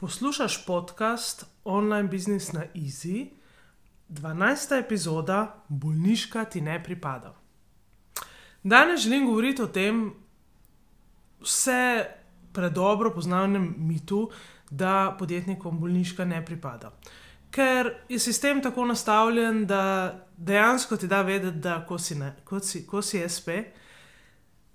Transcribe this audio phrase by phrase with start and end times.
[0.00, 3.26] Poslušaj podcast Online Business na Easy,
[4.08, 4.78] 12.
[4.78, 7.34] epizoda Bolniška ti ne pripada.
[8.62, 10.14] Danes želim govoriti o tem,
[11.40, 12.06] vse
[12.52, 14.30] predobro poznanem mitu,
[14.70, 16.92] da podjetnikom bolniška ne pripada.
[17.50, 22.60] Ker je sistem tako nastavljen, da dejansko ti da vedeti, da ko si, ne, ko
[22.60, 23.48] si, ko si SP,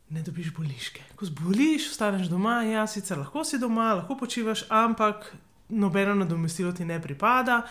[0.10, 1.02] ne dobiš bolniške.
[1.16, 5.34] Ko zboliš, ostaneš doma, ja, sicer lahko si doma, lahko počivaš, ampak
[5.70, 7.62] nobeno nadomestilo ti ne pripada.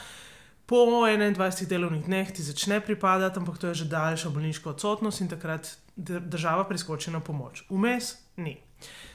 [0.66, 5.28] Po 21 delovnih dneh ti začne pripadati, ampak to je že daljša bolniška odsotnost in
[5.28, 7.64] takrat država priskoči na pomoč.
[7.70, 8.56] Vmes ni.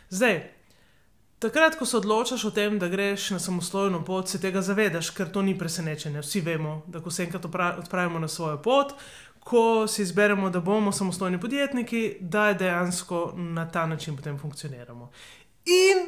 [0.10, 0.44] Zdaj,
[1.40, 5.32] takrat, ko se odločaš o tem, da greš na samostojno pot, se tega zavedaš, ker
[5.32, 6.22] to ni presenečenje.
[6.22, 7.46] Vsi vemo, da ko se enkrat
[7.78, 8.94] odpravimo na svojo pot,
[9.48, 15.12] ko si izberemo, da bomo samostojni podjetniki, da dejansko na ta način potem funkcioniramo.
[15.66, 16.08] In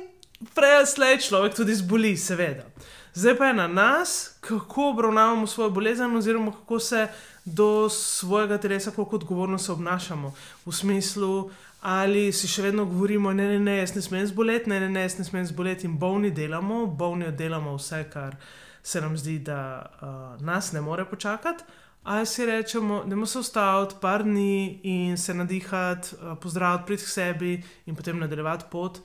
[0.56, 2.66] prej slej človek tudi zboli, seveda.
[3.14, 7.08] Zdaj pa je na nas, kako obravnavamo svojo bolezen, oziroma kako se
[7.46, 10.34] do svojega telesa, kako odgovorno se obnašamo.
[10.66, 11.50] V smislu,
[11.82, 15.08] ali si še vedno govorimo, ne, ne, ne, jaz ne smem zboleti, ne, ne, ne,
[15.08, 18.36] jaz ne smem zboleti in bolni delamo, bolni oddelamo vse, kar
[18.84, 21.64] se nam zdi, da uh, nas ne more počakati.
[22.04, 27.08] Ali si rečemo, da moramo se ustaviti par dni in se nadihati, pozdraviti, priti k
[27.08, 29.00] sebi in potem nadaljevati pot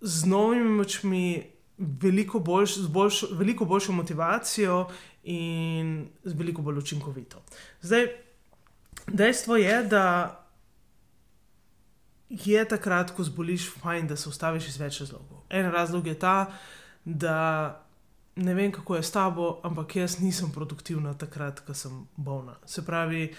[0.00, 4.88] z novimi močmi, veliko, boljš, boljš, veliko boljšo motivacijo
[5.22, 7.42] in veliko bolj učinkovito.
[7.80, 8.06] Zdaj,
[9.06, 10.04] dejstvo je, da
[12.28, 15.42] je takrat, ko zboliš, fajn, da se ustaviš iz več razlogov.
[15.50, 16.52] En razlog je ta,
[17.04, 17.81] da
[18.36, 22.54] ne vem, kako je s tabo, ampak jaz nisem produktivna takrat, ko sem bolna.
[22.66, 23.34] Se pravi,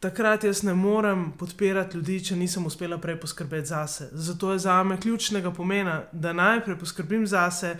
[0.00, 4.10] takrat jaz ne morem podpirati ljudi, če nisem uspela prej poskrbeti zase.
[4.12, 7.78] Zato je za me ključnega pomena, da najprej poskrbim zase.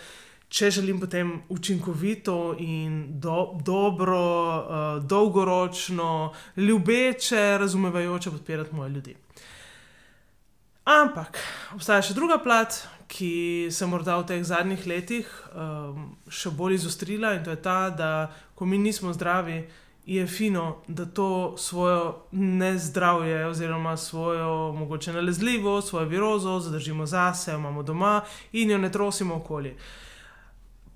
[0.49, 9.15] Če želim potem učinkovito in do, dobro, uh, dolgoročno, ljubeče, razumevajoče podpirati moje ljudi.
[10.89, 11.37] Ampak
[11.77, 12.73] obstaja še druga plat,
[13.13, 17.91] ki se morda v teh zadnjih letih um, še bolj izostrila in to je ta,
[17.93, 19.59] da ko mi nismo zdravi,
[20.09, 27.85] je fino, da to svojo nezdravje oziroma svojo mogoče nalezljivost, svojo virozo zadržimo zase, imamo
[27.85, 28.23] doma
[28.53, 29.77] in jo ne trosimo okoli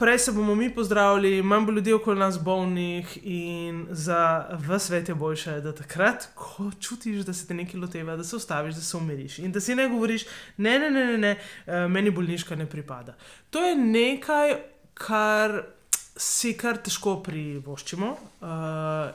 [0.02, 5.08] prej se bomo mi pozdravili, manj bo ljudi okoli nas bolnih in za vse svet
[5.08, 8.80] je boljše, da takrat, ko čutiš, da se te nekaj loteva, da se ustaviš, da
[8.80, 10.24] se umiriš in da si ne govoriš,
[10.56, 13.14] ne, ne, ne, ne, ne uh, meni bolniška ne pripada.
[13.50, 14.56] To je nekaj,
[14.94, 15.62] kar.
[16.16, 18.08] Si kar težko privoščimo.
[18.12, 18.48] Uh,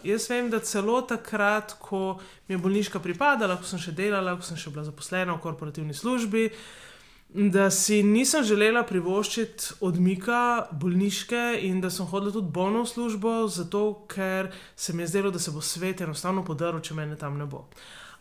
[0.07, 2.17] jaz vem, da celo takrat, ko
[2.47, 5.93] mi je bolniška pripadala, ko sem še delala, ko sem še bila zaposlena v korporativni
[5.93, 6.87] službi, uh,
[7.29, 13.33] da si nisem želela privoščiti odmika bolniške in da sem hodila tudi bolno v službo,
[13.47, 17.37] zato ker se mi je zdelo, da se bo svet enostavno podaril, če me tam
[17.37, 17.67] ne bo.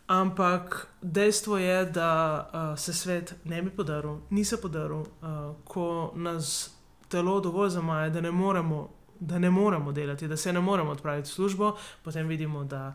[0.07, 2.11] Ampak dejstvo je, da
[2.53, 6.69] uh, se svet ne bi podaril, ni se podaril, uh, ko nas
[7.09, 8.89] telo dovolj zamaja, da ne moremo.
[9.19, 11.71] Da ne moremo delati, da se ne moremo odpraviti v službo,
[12.03, 12.93] potem vidimo, da,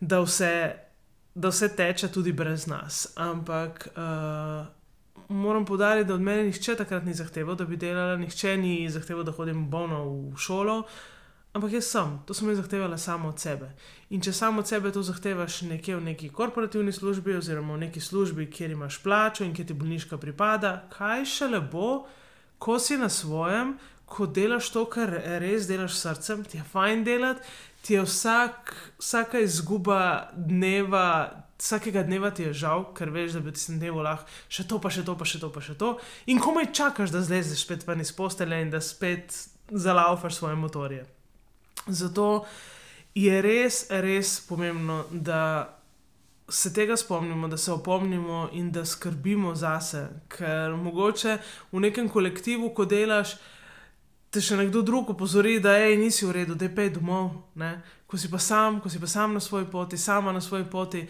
[0.00, 0.72] da, vse,
[1.34, 3.12] da vse teče tudi brez nas.
[3.16, 4.79] Ampak uh,
[5.30, 9.24] moram podariti, da od mene nihče takrat ni zahteval, da bi delala, nihče ni zahteval,
[9.24, 10.82] da hodim bolno v šolo.
[11.52, 13.72] Ampak jaz sem, to sem jaz zahtevala samo od sebe.
[14.10, 18.00] In če samo od sebe to zahtevaš nekje v neki korporativni službi, oziroma v neki
[18.00, 22.04] službi, kjer imaš plačo in kjer ti bolniška pripada, kaj šele bo,
[22.58, 23.74] ko si na svojem,
[24.06, 25.10] ko delaš to, kar
[25.42, 27.42] res delaš srcem, ti je fajn delati,
[27.82, 31.06] ti je vsak, vsaka izguba dneva
[31.60, 34.80] vsakega dneva ti je žal, ker veš, da bi ti se dnevo lahko še to,
[34.80, 35.94] pa še to, pa še to, pa še to.
[36.32, 39.36] In komaj čakaš, da zlezeš spet ven iz postele in da spet
[39.70, 41.04] zalaufaš svoje motorje.
[41.86, 42.46] Zato
[43.14, 45.76] je res, res pomembno, da
[46.50, 50.08] se tega spomnimo, da se opomnimo in da skrbimo zase.
[50.28, 51.38] Ker mogoče
[51.72, 53.36] v nekem kolektivu, ko delaš,
[54.30, 57.30] te še nekdo drug opozori, da je nisi v redu, da je pej domov.
[57.54, 57.80] Ne?
[58.06, 61.04] Ko si pa sam, ko si pa sam na svoji poti, sama na svoji poti.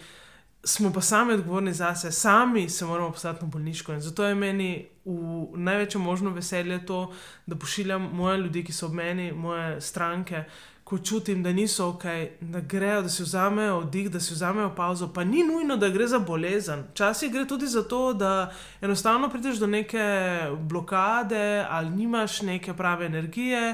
[0.63, 3.93] Smo pa sami odgovorni za sebe, sami se moramo postati na bolniško.
[3.93, 7.13] In zato je meni v največje možno veselje to,
[7.45, 10.43] da pošiljam moje ljudi, ki so ob meni, moje stranke,
[10.83, 12.03] ko čutim, da niso ok,
[12.41, 15.07] da grejo, da si vzamejo oddih, da si vzamejo pauzo.
[15.13, 16.83] Pa ni nujno, da gre za bolezen.
[16.91, 23.05] Včasih gre tudi za to, da enostavno prideš do neke blokade ali nimaš neke prave
[23.05, 23.73] energije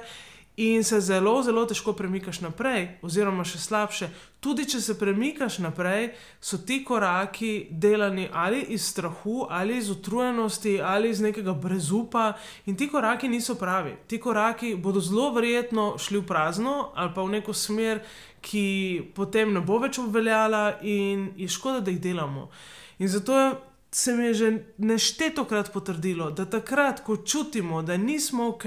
[0.57, 4.07] in se zelo, zelo težko premikaš naprej, oziroma še slabše.
[4.41, 6.09] Tudi če se premikaš naprej,
[6.41, 12.31] so ti koraki delani ali iz strahu, ali iz utrujenosti, ali iz nekega brezupa,
[12.65, 13.93] in ti koraki niso pravi.
[14.07, 18.01] Ti koraki bodo zelo verjetno šli v prazno ali pa v neko smer,
[18.41, 22.49] ki potem ne bo več obveljala, in je škoda, da jih delamo.
[22.99, 23.49] In zato je.
[23.91, 24.47] Se mi je že
[24.83, 28.65] neštetokrat potrdilo, da takrat, ko čutimo, da nismo ok,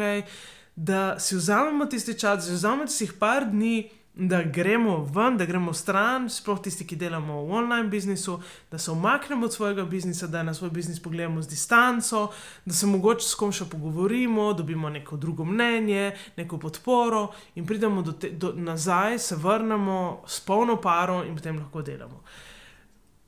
[0.82, 5.44] da si vzamemo tisti čas, da si vzamemo tistih par dni, da gremo ven, da
[5.44, 8.38] gremo stran, sploh tisti, ki delamo v online biznisu,
[8.70, 12.30] da se omaknemo od svojega biznisa, da na svoj biznis pogledamo z distanco,
[12.64, 18.02] da se mogoče s kom še pogovorimo, dobimo neko drugo mnenje, neko podporo in pridemo
[18.02, 22.22] do te, do, nazaj, se vrnemo s polno paro in potem lahko delamo.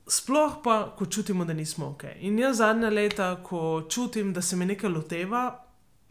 [0.07, 2.03] Sploh pa, ko čutimo, da nismo ok.
[2.19, 5.62] In jaz zadnja leta, ko čutim, da se mi nekaj loteva,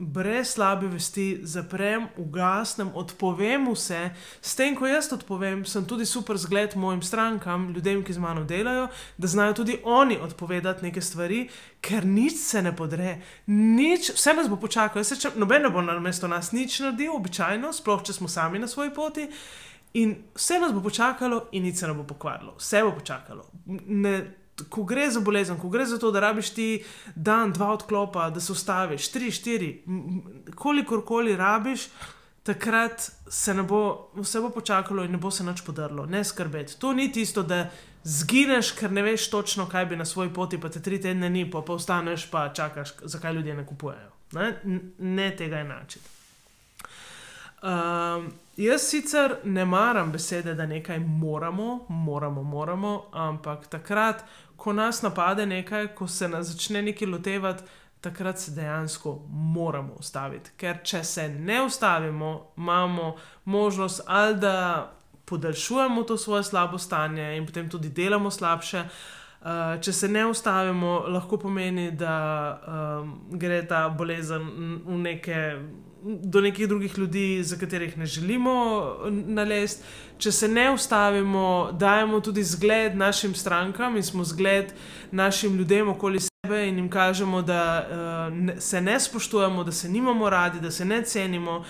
[0.02, 4.00] brez slabe vesti zaprem, ugasnem, odpovem vse.
[4.42, 8.44] S tem, ko jaz odpovem, sem tudi super zgled mojim strankam, ljudem, ki z mano
[8.44, 11.46] delajo, da znajo tudi oni odpovedati neke stvari,
[11.80, 15.04] ker nič se ne podre, nič, vse nas bo počakalo.
[15.36, 18.90] Noben ne bo na mesto nas nič naredil, običajno, sploh če smo sami na svoji
[18.94, 19.28] poti.
[19.94, 23.46] In vse nas bo počakalo, in nič se ne bo pokvarilo, vse bo počakalo.
[23.86, 26.84] Ne, ko gre za bolezen, ko gre za to, da rabiš ti
[27.14, 29.70] dan, dva odklopa, da se ustaviš, tri, štiri,
[30.54, 31.88] kolikor koli rabiš,
[32.42, 36.78] takrat se ne bo, vse bo počakalo in ne bo se nič podrlo, ne skrbeti.
[36.78, 37.70] To ni tisto, da
[38.04, 41.50] zgineš, ker ne veš točno, kaj bi na svoji poti, pa te tri tedne ni,
[41.50, 44.10] pa, pa ostaneš, pa čakaš, zakaj ljudje ne kupujejo.
[44.32, 44.54] Ne,
[44.98, 46.02] ne tega je način.
[47.62, 54.24] Um, jaz sicer ne maram besede, da nekaj moramo, moramo, moramo, ampak takrat,
[54.56, 57.62] ko nas napade nekaj, ko se nas začne nekaj lotevati,
[58.00, 60.50] takrat se dejansko moramo ustaviti.
[60.56, 63.14] Ker če se ne ustavimo, imamo
[63.44, 64.90] možnost ali da
[65.24, 68.84] podaljšujemo to svoje slabo stanje in potem tudi delamo slabše.
[69.42, 72.16] Uh, če se ne ustavimo, lahko pomeni, da
[72.62, 74.44] um, gre ta bolezen
[74.86, 75.38] v neke
[76.02, 78.54] do nekih drugih ljudi, za katerih ne želimo
[79.10, 79.82] nalezti.
[80.18, 84.72] Če se ne ustavimo, dajemo tudi zgled našim strankam in smo zgled
[85.10, 89.88] našim ljudem okoli sebe in jim kažemo, da uh, ne, se ne spoštujemo, da se
[89.88, 91.64] nimamo radi, da se ne cenimo.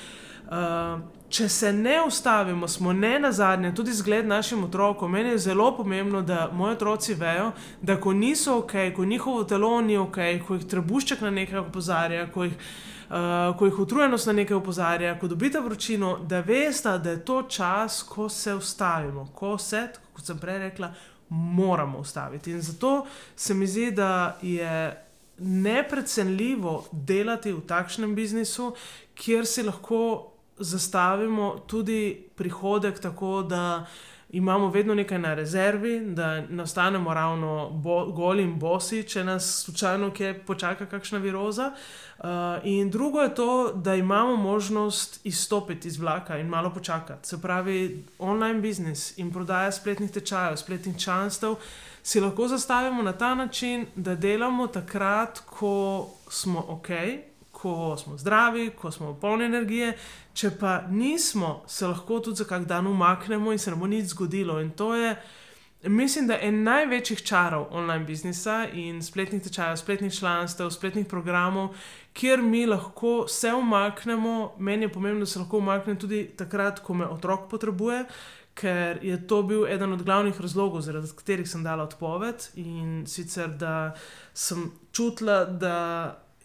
[0.46, 5.12] Uh, če se ne ustavimo, smo ne na zadnje, tudi zgled našim otrokom.
[5.12, 9.80] Meni je zelo pomembno, da moji otroci vejo, da ko niso ok, ko njihovo telo
[9.80, 12.56] ni ok, ko jih trebušček na nekaj opozarja, ko jih
[13.12, 17.42] uh, ko jih utrujenost na nekaj opozarja, ko dobite vročino, da veste, da je to
[17.42, 20.92] čas, ko se ustavimo, ko se, kot sem prej rekla,
[21.28, 22.52] moramo ustaviti.
[22.52, 25.04] In zato se mi zdi, da je
[25.38, 28.74] neprecenljivo delati v takšnem biznisu,
[29.14, 30.31] kjer si lahko
[30.62, 33.86] zastavimo tudi prihodek tako, da
[34.32, 39.64] imamo vedno nekaj na rezervi, da ne ostanemo ravno bo, goli in bosi, če nas
[39.64, 41.72] slučajno kje počaka kakšna viroza.
[42.18, 42.28] Uh,
[42.64, 47.28] in drugo je to, da imamo možnost izstopiti iz vlaka in malo počakati.
[47.28, 51.54] Se pravi, online biznis in prodaja spletnih tečajev, spletnih članstev.
[52.02, 56.88] Si lahko zastavimo na ta način, da delamo takrat, ko smo ok,
[57.62, 59.92] ko smo zdravi, ko smo polni energije,
[60.34, 64.10] če pa nismo, se lahko tudi za kak dan umaknemo in se nam bo nič
[64.10, 64.58] zgodilo.
[64.60, 65.14] In to je,
[65.82, 71.76] mislim, da je en največjih čarov online biznisa in spletnih tečajev, spletnih članstev, spletnih programov,
[72.12, 74.54] kjer mi lahko se umaknemo.
[74.58, 78.04] Meni je pomembno, da se lahko umaknem tudi takrat, ko me otrok potrebuje.
[78.58, 83.48] Ker je to bil eden od glavnih razlogov, zaradi katerih sem dala odpoved, in sicer
[83.48, 83.94] da
[84.34, 85.78] sem čutila, da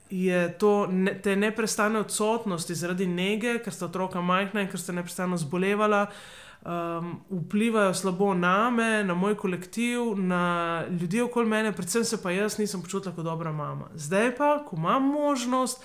[0.10, 4.96] je to ne, te neprestane odsotnosti zaradi nege, ker sta otroka majhna in ker sta
[4.96, 6.06] neprestano zbolevala,
[6.66, 12.32] um, vplivajo slabo na me, na moj kolektiv, na ljudi okoli mene, predvsem se pa
[12.32, 13.90] jaz nisem počutila kot dobra mama.
[13.96, 15.84] Zdaj pa, ko imam možnost.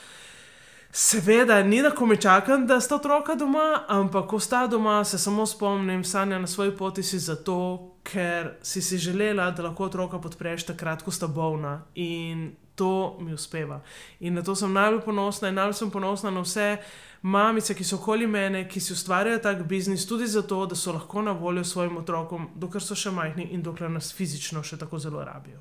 [0.94, 5.18] Seveda, ni da ko me čakam, da sta otroka doma, ampak ko sta doma, se
[5.18, 10.18] samo spomnim, sanja na svoji poti si zato, ker si si želela, da lahko otroka
[10.20, 11.80] podpreš takrat, ko sta bolna.
[11.94, 13.80] In to mi uspeva.
[14.20, 16.76] In na to sem najbolj ponosna, in najbolj sem ponosna na vse
[17.22, 21.22] mamice, ki so okoli mene, ki si ustvarjajo tak biznis, tudi zato, da so lahko
[21.22, 25.22] na voljo svojim otrokom, dokler so še majhni in dokler nas fizično še tako zelo
[25.24, 25.60] rabijo.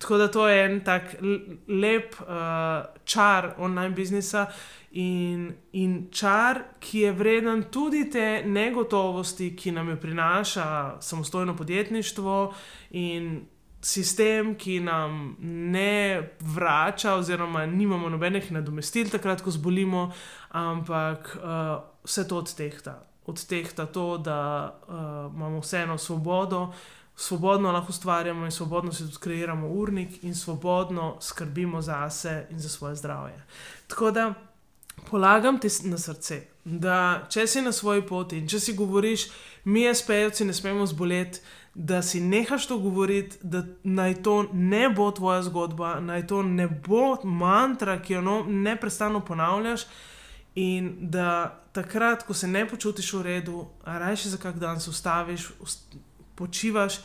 [0.00, 1.16] Tako da to je en tak
[1.68, 4.46] lep uh, čar online biznisa.
[4.92, 10.66] In, in čar, ki je vreden tudi te negotovosti, ki nam jo prinaša
[11.00, 12.36] samostojno podjetništvo,
[13.00, 13.30] in
[13.82, 20.10] sistem, ki nam ne vrača, oziroma nimamo nobenih nadomestil, takrat, ko zbolimo,
[20.48, 23.00] ampak uh, vse to odtehta.
[23.26, 24.38] Odtehta to, da
[24.88, 24.94] uh,
[25.34, 26.72] imamo vseeno svobodo,
[27.16, 32.68] svobodno lahko ustvarjamo in svobodno si kreiramo urnik in svobodno skrbimo za sebe in za
[32.68, 33.42] svoje zdravje.
[33.86, 34.34] Tako da
[35.10, 39.28] polagam ti na srce, da če si na svoji poti in če si govoriš,
[39.64, 41.40] mi, SPJ-ci, ne smemo zboleti
[41.74, 46.68] da si nehaš to govoriti, da naj to ne bo tvoja zgodba, naj to ne
[46.68, 49.86] bo mantra, ki jo no, neprestano ponavljaš.
[50.54, 55.48] In da takrat, ko se ne počutiš v redu, rajši za kak dan se ustaviš,
[56.34, 57.00] počivaš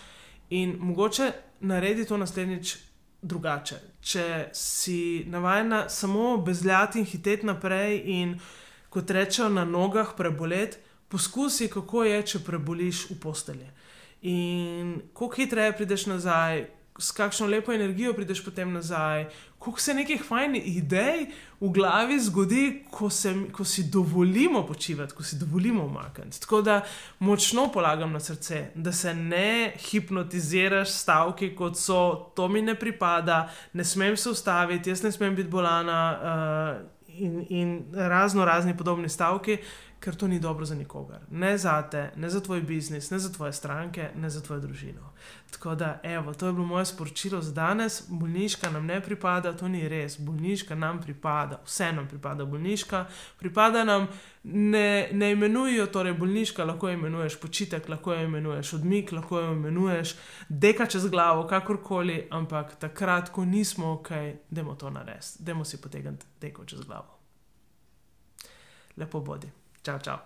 [0.50, 2.76] in mogoče naredi to naslednjič
[3.22, 3.76] drugače.
[4.02, 8.40] Če si navajena samo bezljati in hiteti naprej, in
[8.90, 13.70] kot rečejo, na nogah preboleti, poskusi, kako je, če preboliš v postelji.
[14.28, 16.66] In kako hitreje prideš nazaj,
[17.00, 19.28] s kakšno lepo energijo prideš potem nazaj,
[19.60, 21.26] koliko se nekih fajnih idej
[21.60, 26.42] v glavi zgodi, ko, se, ko si dovolimo počivati, ko si dovolimo umakniti.
[26.42, 26.82] Tako da
[27.20, 33.48] močno polagam na srce, da se ne hipnotiziraš stavki, kot so to mi ne pripada,
[33.74, 39.10] ne smem se ustaviti, jaz ne smem biti bolana uh, in, in razno razni podobni
[39.10, 39.58] stavki
[40.00, 41.20] ker to ni dobro za nikogar.
[41.32, 45.14] Ne za te, ne za tvoj biznis, ne za tvoje stranke, ne za tvojo družino.
[45.52, 48.04] Tako da, evo, to je bilo moje sporočilo za danes.
[48.10, 50.20] Bolniška nam ne pripada, to ni res.
[50.20, 53.06] Bolniška nam pripada, vse nam pripada bolniška.
[53.40, 54.08] Pripada nam,
[54.44, 59.52] ne, ne imenujejo torej bolniška, lahko jo imenuješ počitek, lahko jo imenuješ odmik, lahko jo
[59.52, 60.16] imenuješ
[60.50, 64.10] deka čez glavo, kakorkoli, ampak takrat, ko nismo ok,
[64.50, 67.18] demo to narediti, demo si potegniti deko čez glavo.
[68.98, 69.48] Lepo bodi.
[69.88, 70.20] Čau, čau.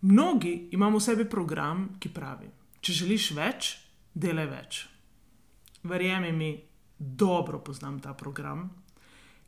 [0.00, 2.50] Mnogi imamo v sebi program, ki pravi:
[2.84, 3.70] Če želiš več,
[4.12, 4.82] delaj več.
[5.88, 6.50] Verjemi mi,
[7.00, 8.66] dobro poznam ta program,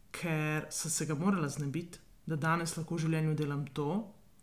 [0.09, 3.91] ker sem se ga morala znebiti, da danes lahko v življenju delam to,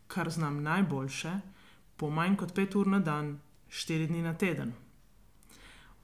[0.05, 1.33] kar znam najboljše,
[1.97, 4.77] po manj kot pet ur na dan, štiri dni na teden.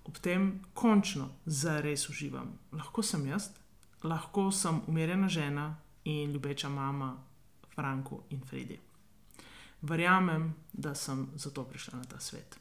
[0.10, 2.56] Ob tem končno zares uživam.
[2.74, 3.52] Lahko sem jaz,
[4.04, 7.18] lahko sem umirjena žena in ljubeča mama
[7.76, 8.80] Franku in Fredi.
[9.82, 12.60] Verjamem, da sem zato prišla na ta svet.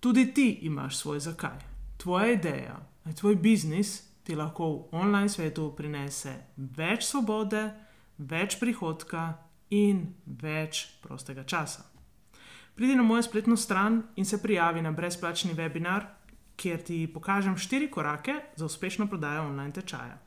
[0.00, 1.58] Tudi ti imaš svoj zakaj.
[1.96, 2.80] Tvoja ideja,
[3.16, 7.70] tvoj biznis ti lahko v online svetu prinese več svobode,
[8.18, 9.32] več prihodka
[9.70, 11.82] in več prostega časa.
[12.74, 16.17] Pridi na mojo spletno stran in se prijavi na brezplačni webinar
[16.58, 20.18] kjer ti pokažem štiri korake za uspešno prodajo online tečaja.